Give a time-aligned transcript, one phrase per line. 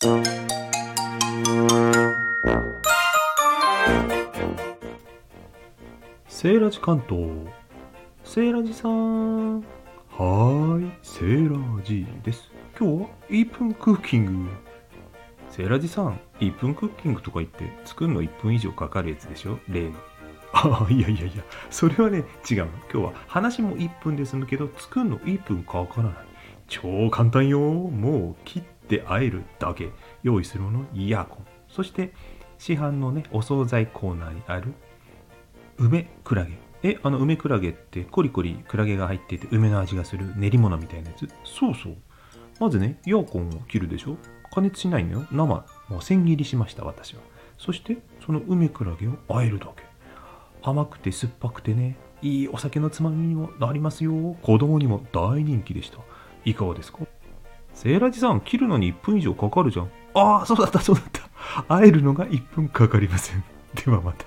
[0.00, 7.28] セーラジ関東。
[8.24, 9.60] セーラジさん。
[9.60, 12.50] はーい、セーラジです。
[12.78, 14.50] 今日は1分クッキング。
[15.50, 19.58] セーラジさん、1分クッキングとか言って作るの1分以上かかるやつでしょ？
[19.68, 19.92] 例の。
[20.54, 22.68] ああ、いやいやいや、それはね、違うの。
[22.90, 26.14] 今日は話も1分で済むけど、作るの1分かからない。
[26.68, 27.60] 超簡単よ。
[27.60, 29.90] もう切ってあえるだけ。
[30.22, 31.46] 用意するもの、イヤコン。
[31.68, 32.12] そして、
[32.58, 34.74] 市販のね、お惣菜コーナーにある
[35.78, 36.58] 梅クラゲ。
[36.82, 41.28] え、あの梅クラゲってコリコリクラゲが入ってて梅の味がする練り物みたいなやつ？
[41.44, 41.96] そうそう。
[42.58, 44.16] まずね、イヤコンを切るでしょ？
[44.52, 45.26] 加熱しないのよ。
[45.30, 45.64] 生。
[45.88, 47.20] もう千切りしました、私は。
[47.56, 49.84] そして、その梅クラゲを和えるだけ。
[50.62, 54.12] 甘くて酸っぱくてね、いいお酒のつまみにもなりますよ。
[54.42, 55.98] 子供にも大人気でした。
[56.44, 56.98] いかがですか？
[57.80, 59.90] セーラジさん、切るのに1分以上かかるじゃん。
[60.12, 61.22] ああ、そうだった、そうだった。
[61.66, 63.42] 会えるのが1分かかりません。
[63.74, 64.26] ではまた。